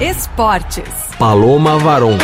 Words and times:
Esportes. 0.00 0.84
Paloma 1.18 1.78
Varon. 1.78 2.18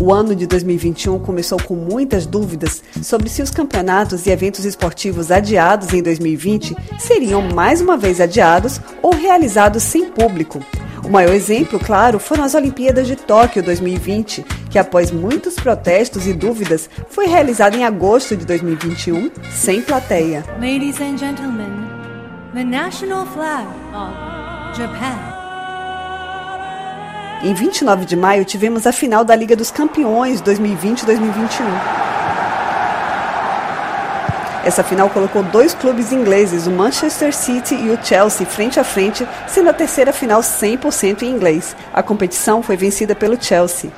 O 0.00 0.12
ano 0.12 0.36
de 0.36 0.46
2021 0.46 1.18
começou 1.18 1.60
com 1.60 1.74
muitas 1.74 2.24
dúvidas 2.24 2.84
sobre 3.02 3.28
se 3.28 3.42
os 3.42 3.50
campeonatos 3.50 4.24
e 4.24 4.30
eventos 4.30 4.64
esportivos 4.64 5.32
adiados 5.32 5.92
em 5.92 6.00
2020 6.00 6.76
seriam 7.00 7.42
mais 7.42 7.80
uma 7.80 7.96
vez 7.96 8.20
adiados 8.20 8.80
ou 9.02 9.12
realizados 9.12 9.82
sem 9.82 10.08
público. 10.08 10.60
O 11.04 11.08
maior 11.08 11.34
exemplo, 11.34 11.80
claro, 11.80 12.20
foram 12.20 12.44
as 12.44 12.54
Olimpíadas 12.54 13.08
de 13.08 13.16
Tóquio 13.16 13.60
2020, 13.60 14.44
que 14.70 14.78
após 14.78 15.10
muitos 15.10 15.56
protestos 15.56 16.28
e 16.28 16.32
dúvidas, 16.32 16.88
foi 17.08 17.26
realizada 17.26 17.76
em 17.76 17.84
agosto 17.84 18.36
de 18.36 18.46
2021 18.46 19.32
sem 19.50 19.82
plateia. 19.82 20.44
Ladies 20.60 21.00
and 21.00 21.18
gentlemen, 21.18 21.72
the 22.54 22.62
national 22.62 23.26
flag 23.26 23.66
of 23.92 24.78
Japan. 24.78 25.33
Em 27.44 27.52
29 27.52 28.06
de 28.06 28.16
maio, 28.16 28.42
tivemos 28.42 28.86
a 28.86 28.92
final 28.92 29.22
da 29.22 29.36
Liga 29.36 29.54
dos 29.54 29.70
Campeões 29.70 30.40
2020-2021. 30.40 31.62
Essa 34.64 34.82
final 34.82 35.10
colocou 35.10 35.42
dois 35.42 35.74
clubes 35.74 36.10
ingleses, 36.10 36.66
o 36.66 36.70
Manchester 36.70 37.34
City 37.34 37.74
e 37.74 37.90
o 37.90 38.02
Chelsea, 38.02 38.46
frente 38.46 38.80
a 38.80 38.84
frente, 38.84 39.28
sendo 39.46 39.68
a 39.68 39.74
terceira 39.74 40.10
final 40.10 40.40
100% 40.40 41.20
em 41.20 41.28
inglês. 41.28 41.76
A 41.92 42.02
competição 42.02 42.62
foi 42.62 42.78
vencida 42.78 43.14
pelo 43.14 43.36
Chelsea. 43.38 43.90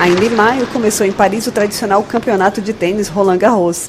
Ainda 0.00 0.24
em 0.24 0.30
maio, 0.30 0.66
começou 0.68 1.06
em 1.06 1.12
Paris 1.12 1.46
o 1.46 1.52
tradicional 1.52 2.02
campeonato 2.02 2.62
de 2.62 2.72
tênis 2.72 3.08
Roland 3.08 3.36
Garros. 3.36 3.88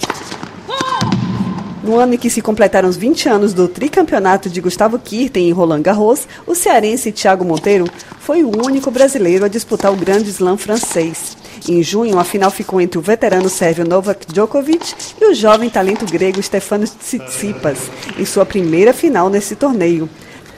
No 1.87 1.97
ano 1.97 2.15
em 2.15 2.17
que 2.17 2.29
se 2.29 2.41
completaram 2.41 2.89
os 2.89 2.97
20 2.97 3.29
anos 3.29 3.53
do 3.53 3.65
tricampeonato 3.65 4.49
de 4.49 4.59
Gustavo 4.59 4.99
Kirten 4.99 5.47
em 5.47 5.53
Roland 5.53 5.81
Garros, 5.81 6.27
o 6.45 6.53
cearense 6.53 7.13
Thiago 7.13 7.45
Monteiro 7.45 7.85
foi 8.19 8.43
o 8.43 8.51
único 8.61 8.91
brasileiro 8.91 9.45
a 9.45 9.47
disputar 9.47 9.93
o 9.93 9.95
grande 9.95 10.29
slam 10.29 10.57
francês. 10.57 11.37
Em 11.65 11.81
junho, 11.81 12.19
a 12.19 12.25
final 12.25 12.51
ficou 12.51 12.81
entre 12.81 12.99
o 12.99 13.01
veterano 13.01 13.47
sérvio 13.47 13.87
Novak 13.87 14.27
Djokovic 14.29 15.15
e 15.21 15.31
o 15.31 15.33
jovem 15.33 15.69
talento 15.69 16.05
grego 16.05 16.43
Stefanos 16.43 16.89
Tsitsipas, 16.89 17.89
em 18.19 18.25
sua 18.25 18.45
primeira 18.45 18.91
final 18.91 19.29
nesse 19.29 19.55
torneio. 19.55 20.09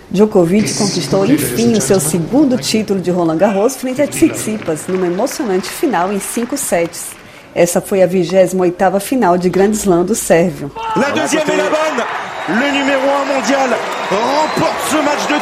Djokovic 0.09 0.73
conquistou 0.79 1.27
enfim 1.27 1.73
o 1.73 1.81
seu 1.81 1.99
segundo 1.99 2.57
título 2.57 2.99
de 2.99 3.11
Roland 3.11 3.37
Garros 3.37 3.75
frente 3.75 4.01
a 4.01 4.07
Tsitsipas, 4.07 4.87
numa 4.87 5.05
emocionante 5.05 5.69
final 5.69 6.11
em 6.11 6.19
cinco 6.19 6.57
sets. 6.57 7.18
Essa 7.55 7.81
foi 7.81 8.03
a 8.03 8.07
28ª 8.07 8.99
final 8.99 9.37
de 9.37 9.49
Grand 9.49 9.71
Slam 9.71 10.03
do 10.05 10.15
Sérvio. 10.15 10.71
La 10.95 11.11
deuxième 11.11 11.49
est 11.49 11.57
la 11.57 11.69
bonne. 11.69 12.05
Le 12.47 12.71
numéro 12.71 13.03
1 13.03 13.33
mondial 13.33 13.69
remporte 14.09 14.89
ce 14.89 14.95
match 14.97 15.27
de. 15.27 15.39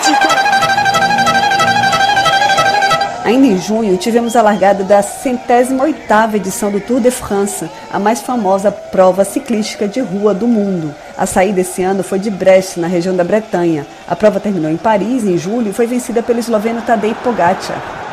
Ainda 3.27 3.45
em 3.45 3.57
junho, 3.57 3.97
tivemos 3.97 4.37
a 4.37 4.41
largada 4.41 4.85
da 4.85 5.01
centésima 5.01 5.83
oitava 5.83 6.37
edição 6.37 6.71
do 6.71 6.79
Tour 6.79 7.01
de 7.01 7.11
France, 7.11 7.69
a 7.91 7.99
mais 7.99 8.21
famosa 8.21 8.71
prova 8.71 9.25
ciclística 9.25 9.85
de 9.85 9.99
rua 9.99 10.33
do 10.33 10.47
mundo. 10.47 10.95
A 11.17 11.25
saída 11.25 11.59
esse 11.59 11.83
ano 11.83 12.03
foi 12.03 12.19
de 12.19 12.29
Brest, 12.29 12.77
na 12.77 12.87
região 12.87 13.13
da 13.13 13.25
Bretanha. 13.25 13.85
A 14.07 14.15
prova 14.15 14.39
terminou 14.39 14.71
em 14.71 14.77
Paris, 14.77 15.25
em 15.25 15.37
julho, 15.37 15.71
e 15.71 15.73
foi 15.73 15.85
vencida 15.87 16.23
pelo 16.23 16.39
esloveno 16.39 16.81
Tadej 16.81 17.15
Pogacar. 17.21 18.06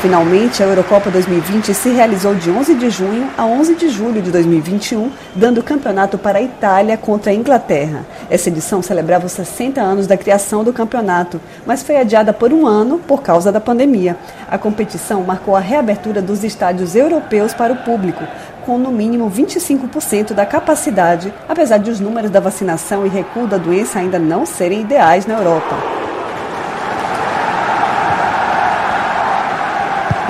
Finalmente, 0.00 0.62
a 0.62 0.66
Eurocopa 0.66 1.10
2020 1.10 1.74
se 1.74 1.88
realizou 1.88 2.32
de 2.32 2.48
11 2.48 2.76
de 2.76 2.88
junho 2.88 3.28
a 3.36 3.44
11 3.44 3.74
de 3.74 3.88
julho 3.88 4.22
de 4.22 4.30
2021, 4.30 5.10
dando 5.34 5.58
o 5.58 5.62
campeonato 5.62 6.16
para 6.16 6.38
a 6.38 6.42
Itália 6.42 6.96
contra 6.96 7.32
a 7.32 7.34
Inglaterra. 7.34 8.06
Essa 8.30 8.48
edição 8.48 8.80
celebrava 8.80 9.26
os 9.26 9.32
60 9.32 9.80
anos 9.80 10.06
da 10.06 10.16
criação 10.16 10.62
do 10.62 10.72
campeonato, 10.72 11.40
mas 11.66 11.82
foi 11.82 11.96
adiada 11.96 12.32
por 12.32 12.52
um 12.52 12.64
ano 12.64 13.00
por 13.00 13.22
causa 13.22 13.50
da 13.50 13.60
pandemia. 13.60 14.16
A 14.48 14.56
competição 14.56 15.24
marcou 15.24 15.56
a 15.56 15.60
reabertura 15.60 16.22
dos 16.22 16.44
estádios 16.44 16.94
europeus 16.94 17.52
para 17.52 17.72
o 17.72 17.78
público, 17.78 18.22
com 18.64 18.78
no 18.78 18.92
mínimo 18.92 19.28
25% 19.28 20.32
da 20.32 20.46
capacidade, 20.46 21.34
apesar 21.48 21.78
de 21.78 21.90
os 21.90 21.98
números 21.98 22.30
da 22.30 22.38
vacinação 22.38 23.04
e 23.04 23.08
recuo 23.08 23.48
da 23.48 23.58
doença 23.58 23.98
ainda 23.98 24.18
não 24.18 24.46
serem 24.46 24.82
ideais 24.82 25.26
na 25.26 25.38
Europa. 25.38 25.97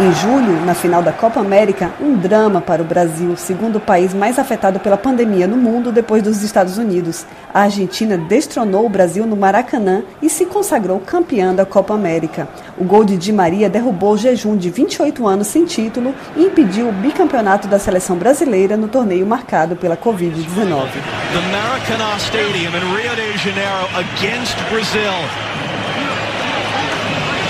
Em 0.00 0.12
julho, 0.14 0.64
na 0.64 0.76
final 0.76 1.02
da 1.02 1.12
Copa 1.12 1.40
América, 1.40 1.90
um 2.00 2.14
drama 2.14 2.60
para 2.60 2.80
o 2.80 2.84
Brasil, 2.84 3.36
segundo 3.36 3.76
o 3.76 3.80
país 3.80 4.14
mais 4.14 4.38
afetado 4.38 4.78
pela 4.78 4.96
pandemia 4.96 5.44
no 5.48 5.56
mundo 5.56 5.90
depois 5.90 6.22
dos 6.22 6.40
Estados 6.44 6.78
Unidos. 6.78 7.26
A 7.52 7.62
Argentina 7.62 8.16
destronou 8.16 8.86
o 8.86 8.88
Brasil 8.88 9.26
no 9.26 9.36
Maracanã 9.36 10.04
e 10.22 10.30
se 10.30 10.46
consagrou 10.46 11.00
campeã 11.00 11.52
da 11.52 11.66
Copa 11.66 11.94
América. 11.94 12.46
O 12.78 12.84
gol 12.84 13.04
de 13.04 13.16
Di 13.16 13.32
Maria 13.32 13.68
derrubou 13.68 14.12
o 14.12 14.16
jejum 14.16 14.56
de 14.56 14.70
28 14.70 15.26
anos 15.26 15.48
sem 15.48 15.64
título 15.64 16.14
e 16.36 16.44
impediu 16.44 16.90
o 16.90 16.92
bicampeonato 16.92 17.66
da 17.66 17.80
seleção 17.80 18.16
brasileira 18.16 18.76
no 18.76 18.86
torneio 18.86 19.26
marcado 19.26 19.74
pela 19.74 19.96
Covid-19. 19.96 20.44
The 20.54 21.40
Maracanã 21.50 22.14
Rio 22.30 23.16
de 23.16 23.38
Janeiro. 23.42 23.88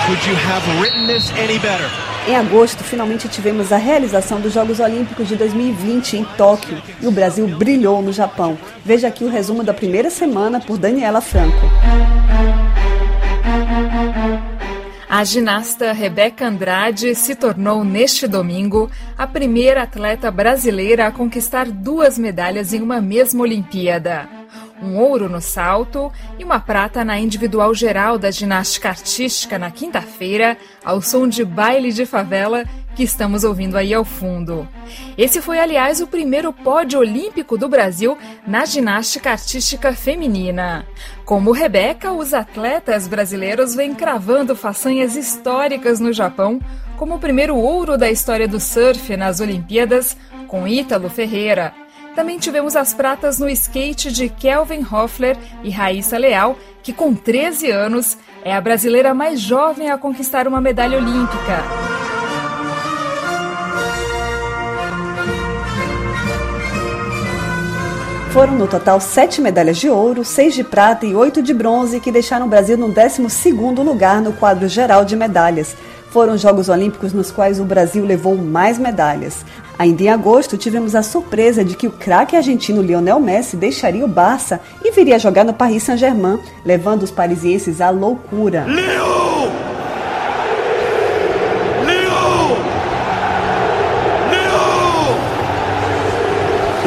Could 0.07 0.27
you 0.27 0.35
have 0.35 0.81
written 0.81 1.07
this 1.07 1.31
any 1.33 1.59
better? 1.59 2.08
Em 2.29 2.37
agosto, 2.37 2.85
finalmente 2.85 3.27
tivemos 3.27 3.73
a 3.73 3.79
realização 3.79 4.39
dos 4.39 4.53
Jogos 4.53 4.81
Olímpicos 4.81 5.27
de 5.27 5.35
2020 5.35 6.19
em 6.19 6.25
Tóquio 6.37 6.77
e 7.01 7.07
o 7.07 7.11
Brasil 7.11 7.49
brilhou 7.49 8.03
no 8.03 8.13
Japão. 8.13 8.59
Veja 8.85 9.09
aqui 9.09 9.25
o 9.25 9.31
resumo 9.31 9.65
da 9.65 9.73
primeira 9.73 10.11
semana 10.11 10.61
por 10.61 10.77
Daniela 10.77 11.23
Franco. 11.23 11.57
A 15.09 15.25
ginasta 15.25 15.91
Rebeca 15.93 16.47
Andrade 16.47 17.15
se 17.15 17.35
tornou 17.35 17.83
neste 17.83 18.29
domingo 18.29 18.91
a 19.17 19.27
primeira 19.27 19.85
atleta 19.85 20.31
brasileira 20.31 21.07
a 21.07 21.11
conquistar 21.11 21.65
duas 21.71 22.19
medalhas 22.19 22.75
em 22.75 22.83
uma 22.83 23.01
mesma 23.01 23.41
Olimpíada 23.41 24.38
um 24.83 24.97
ouro 24.97 25.29
no 25.29 25.41
salto 25.41 26.13
e 26.39 26.45
uma 26.45 26.61
prata 26.61 27.05
na 27.05 27.19
individual 27.19 27.75
geral 27.75 28.19
da 28.19 28.31
ginástica 28.31 28.89
artística 28.89 29.59
na 29.59 29.71
quinta-feira, 29.71 30.57
ao 30.85 31.03
som 31.03 31.29
de 31.29 31.45
baile 31.45 31.93
de 31.93 32.07
favela 32.07 32.65
que 32.95 33.03
estamos 33.05 33.45
ouvindo 33.45 33.77
aí 33.77 33.95
ao 33.95 34.05
fundo. 34.05 34.69
Esse 35.17 35.41
foi, 35.41 35.61
aliás, 35.61 36.01
o 36.01 36.07
primeiro 36.07 36.53
pódio 36.53 36.99
olímpico 36.99 37.57
do 37.57 37.69
Brasil 37.69 38.19
na 38.47 38.65
ginástica 38.65 39.31
artística 39.31 39.93
feminina. 39.93 40.85
Como 41.25 41.53
Rebeca, 41.53 42.13
os 42.13 42.35
atletas 42.35 43.07
brasileiros 43.07 43.75
vêm 43.75 43.95
cravando 43.95 44.57
façanhas 44.57 45.15
históricas 45.15 46.01
no 46.01 46.13
Japão, 46.13 46.61
como 46.97 47.15
o 47.15 47.21
primeiro 47.21 47.57
ouro 47.57 47.97
da 47.97 48.11
história 48.11 48.49
do 48.49 48.59
surf 48.59 49.17
nas 49.17 49.39
Olimpíadas, 49.39 50.17
com 50.49 50.67
Ítalo 50.67 51.09
Ferreira 51.09 51.73
também 52.19 52.37
tivemos 52.37 52.75
as 52.75 52.93
pratas 52.93 53.39
no 53.39 53.49
skate 53.49 54.11
de 54.11 54.29
Kelvin 54.29 54.85
Hoffler 54.85 55.39
e 55.63 55.71
Raíssa 55.71 56.19
Leal, 56.19 56.59
que 56.83 56.93
com 56.93 57.15
13 57.15 57.71
anos 57.71 58.19
é 58.45 58.53
a 58.53 58.61
brasileira 58.61 59.15
mais 59.15 59.39
jovem 59.41 59.89
a 59.89 59.97
conquistar 59.97 60.49
uma 60.49 60.61
medalha 60.61 60.99
olímpica. 60.99 61.98
Foram 68.39 68.55
no 68.55 68.69
total 68.69 69.01
sete 69.01 69.41
medalhas 69.41 69.79
de 69.79 69.91
ouro, 69.91 70.25
seis 70.25 70.55
de 70.55 70.63
prata 70.63 71.05
e 71.05 71.13
oito 71.13 71.43
de 71.43 71.53
bronze, 71.53 71.99
que 71.99 72.13
deixaram 72.13 72.47
o 72.47 72.49
Brasil 72.49 72.79
no 72.79 72.89
12º 72.89 73.83
lugar 73.83 74.23
no 74.23 74.33
quadro 74.33 74.69
geral 74.69 75.05
de 75.05 75.17
medalhas. 75.17 75.77
Foram 76.11 76.35
os 76.35 76.41
Jogos 76.41 76.69
Olímpicos 76.69 77.13
nos 77.13 77.33
quais 77.33 77.59
o 77.59 77.65
Brasil 77.65 78.05
levou 78.05 78.37
mais 78.37 78.79
medalhas. 78.79 79.45
Ainda 79.77 80.05
em 80.05 80.09
agosto, 80.09 80.57
tivemos 80.57 80.95
a 80.95 81.03
surpresa 81.03 81.65
de 81.65 81.75
que 81.75 81.89
o 81.89 81.91
craque 81.91 82.37
argentino 82.37 82.81
Lionel 82.81 83.19
Messi 83.19 83.57
deixaria 83.57 84.05
o 84.05 84.09
Barça 84.09 84.61
e 84.85 84.93
viria 84.93 85.19
jogar 85.19 85.43
no 85.43 85.53
Paris 85.53 85.83
Saint-Germain, 85.83 86.39
levando 86.65 87.03
os 87.03 87.11
parisienses 87.11 87.81
à 87.81 87.91
loucura. 87.91 88.67
Leo! 88.69 89.18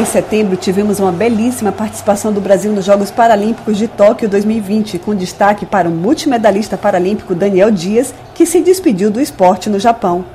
Em 0.02 0.06
setembro, 0.06 0.58
tivemos 0.58 1.00
uma 1.00 1.12
belíssima 1.12 1.72
participação 1.72 2.34
do 2.34 2.42
Brasil 2.42 2.74
nos 2.74 2.86
Jogos 2.86 3.12
Paralímpicos 3.12 3.78
de 3.78 3.88
Tóquio 3.88 4.28
2020, 4.28 4.98
com 4.98 5.14
destaque 5.14 5.64
para 5.64 5.88
o 5.88 5.92
multimedalista 5.92 6.76
paralímpico 6.76 7.36
Daniel 7.36 7.70
Dias, 7.70 8.12
que 8.34 8.48
se 8.48 8.62
despediu 8.62 9.12
do 9.12 9.22
esporte 9.22 9.70
no 9.70 9.80
Japão. 9.80 10.26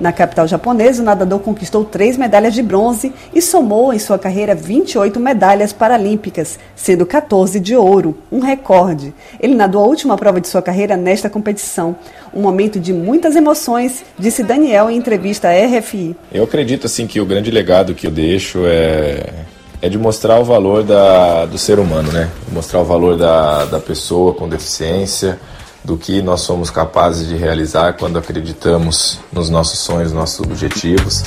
Na 0.00 0.12
capital 0.12 0.46
japonesa, 0.46 1.02
o 1.02 1.04
nadador 1.04 1.38
conquistou 1.40 1.84
três 1.84 2.16
medalhas 2.16 2.52
de 2.52 2.62
bronze 2.62 3.12
e 3.32 3.40
somou 3.40 3.92
em 3.92 3.98
sua 3.98 4.18
carreira 4.18 4.54
28 4.54 5.20
medalhas 5.20 5.72
paralímpicas, 5.72 6.58
sendo 6.74 7.06
14 7.06 7.60
de 7.60 7.76
ouro, 7.76 8.16
um 8.30 8.40
recorde. 8.40 9.14
Ele 9.40 9.54
nadou 9.54 9.84
a 9.84 9.86
última 9.86 10.16
prova 10.16 10.40
de 10.40 10.48
sua 10.48 10.62
carreira 10.62 10.96
nesta 10.96 11.30
competição. 11.30 11.96
Um 12.34 12.42
momento 12.42 12.80
de 12.80 12.92
muitas 12.92 13.36
emoções, 13.36 14.04
disse 14.18 14.42
Daniel 14.42 14.90
em 14.90 14.96
entrevista 14.96 15.48
à 15.48 15.52
RFI. 15.52 16.16
Eu 16.32 16.44
acredito 16.44 16.86
assim 16.86 17.06
que 17.06 17.20
o 17.20 17.26
grande 17.26 17.50
legado 17.50 17.94
que 17.94 18.06
eu 18.06 18.10
deixo 18.10 18.64
é 18.66 19.44
é 19.84 19.88
de 19.90 19.98
mostrar 19.98 20.38
o 20.38 20.44
valor 20.44 20.82
da, 20.82 21.44
do 21.44 21.58
ser 21.58 21.78
humano, 21.78 22.10
né? 22.10 22.30
Mostrar 22.50 22.80
o 22.80 22.84
valor 22.84 23.18
da, 23.18 23.66
da 23.66 23.78
pessoa 23.78 24.32
com 24.32 24.48
deficiência, 24.48 25.38
do 25.84 25.98
que 25.98 26.22
nós 26.22 26.40
somos 26.40 26.70
capazes 26.70 27.28
de 27.28 27.36
realizar 27.36 27.92
quando 27.92 28.18
acreditamos 28.18 29.20
nos 29.30 29.50
nossos 29.50 29.78
sonhos, 29.80 30.12
nossos 30.12 30.40
objetivos. 30.40 31.22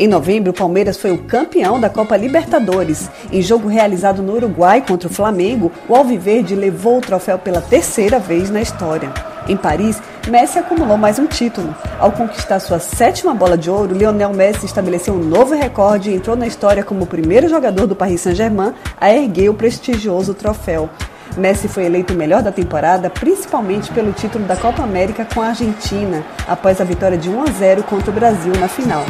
Em 0.00 0.06
novembro, 0.06 0.52
o 0.52 0.54
Palmeiras 0.54 0.96
foi 0.96 1.10
o 1.10 1.18
campeão 1.18 1.80
da 1.80 1.90
Copa 1.90 2.16
Libertadores. 2.16 3.10
Em 3.32 3.42
jogo 3.42 3.68
realizado 3.68 4.22
no 4.22 4.34
Uruguai 4.34 4.80
contra 4.86 5.08
o 5.08 5.12
Flamengo, 5.12 5.72
o 5.88 5.94
Alviverde 5.94 6.54
levou 6.54 6.98
o 6.98 7.00
troféu 7.00 7.36
pela 7.36 7.60
terceira 7.60 8.20
vez 8.20 8.48
na 8.48 8.60
história. 8.60 9.12
Em 9.48 9.56
Paris, 9.56 10.00
Messi 10.28 10.58
acumulou 10.58 10.96
mais 10.96 11.18
um 11.18 11.26
título. 11.26 11.74
Ao 11.98 12.12
conquistar 12.12 12.60
sua 12.60 12.78
sétima 12.78 13.34
bola 13.34 13.58
de 13.58 13.70
ouro, 13.70 13.94
Lionel 13.94 14.32
Messi 14.32 14.66
estabeleceu 14.66 15.14
um 15.14 15.24
novo 15.24 15.54
recorde 15.54 16.10
e 16.10 16.14
entrou 16.14 16.36
na 16.36 16.46
história 16.46 16.84
como 16.84 17.02
o 17.02 17.06
primeiro 17.06 17.48
jogador 17.48 17.86
do 17.86 17.96
Paris 17.96 18.20
Saint-Germain 18.20 18.74
a 19.00 19.12
erguer 19.12 19.48
o 19.48 19.54
prestigioso 19.54 20.32
troféu. 20.32 20.88
Messi 21.36 21.68
foi 21.68 21.84
eleito 21.84 22.14
o 22.14 22.16
melhor 22.16 22.42
da 22.42 22.50
temporada, 22.50 23.10
principalmente 23.10 23.92
pelo 23.92 24.12
título 24.12 24.44
da 24.44 24.56
Copa 24.56 24.82
América 24.82 25.26
com 25.32 25.40
a 25.40 25.48
Argentina, 25.48 26.24
após 26.46 26.80
a 26.80 26.84
vitória 26.84 27.18
de 27.18 27.28
1 27.28 27.42
a 27.42 27.46
0 27.46 27.82
contra 27.84 28.10
o 28.10 28.14
Brasil 28.14 28.52
na 28.58 28.68
final. 28.68 29.04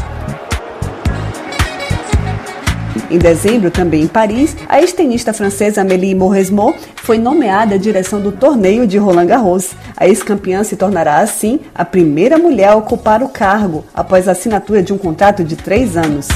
Em 3.10 3.16
dezembro, 3.16 3.70
também 3.70 4.02
em 4.02 4.06
Paris, 4.06 4.54
a 4.68 4.80
ex-tenista 4.80 5.32
francesa 5.32 5.80
Amélie 5.80 6.14
Mauresmo 6.14 6.74
foi 6.96 7.16
nomeada 7.16 7.76
à 7.76 7.78
direção 7.78 8.20
do 8.20 8.30
torneio 8.30 8.86
de 8.86 8.98
Roland 8.98 9.26
Garros. 9.26 9.70
A 9.96 10.06
ex-campeã 10.06 10.62
se 10.62 10.76
tornará, 10.76 11.20
assim, 11.20 11.60
a 11.74 11.86
primeira 11.86 12.36
mulher 12.36 12.68
a 12.68 12.76
ocupar 12.76 13.22
o 13.22 13.28
cargo, 13.28 13.82
após 13.94 14.28
a 14.28 14.32
assinatura 14.32 14.82
de 14.82 14.92
um 14.92 14.98
contrato 14.98 15.42
de 15.42 15.56
três 15.56 15.96
anos. 15.96 16.28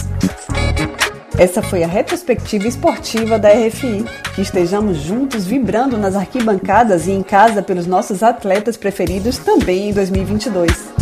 Essa 1.39 1.63
foi 1.63 1.83
a 1.83 1.87
retrospectiva 1.87 2.69
esportiva 2.69 3.39
da 3.39 3.49
RFI. 3.49 4.05
Que 4.35 4.43
estejamos 4.43 4.99
juntos 4.99 5.47
vibrando 5.47 5.97
nas 5.97 6.15
arquibancadas 6.15 7.07
e 7.07 7.13
em 7.13 7.23
casa 7.23 7.63
pelos 7.63 7.87
nossos 7.87 8.23
atletas 8.23 8.77
preferidos 8.77 9.39
também 9.39 9.91
em 9.91 9.93
2022. 9.93 10.93